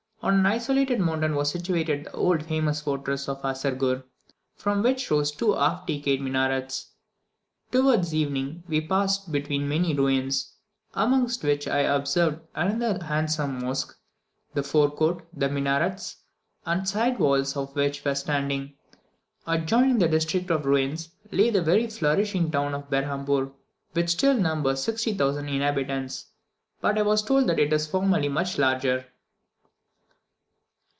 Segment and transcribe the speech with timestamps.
[0.23, 4.03] On an isolated mountain was situated the famous old fortress of Assergur,
[4.53, 6.91] from which arose two half decayed minarets.
[7.71, 10.53] Towards evening we passed between many ruins;
[10.93, 13.97] amongst which I observed another handsome mosque,
[14.53, 16.17] the fore court, the minarets,
[16.67, 18.75] and side walls of which were standing.
[19.47, 23.53] Adjoining this district of ruins, lay the very flourishing town of Berhampoor,
[23.93, 26.27] which still numbers 60,000 inhabitants,
[26.79, 29.07] but I was told that it was formerly much larger.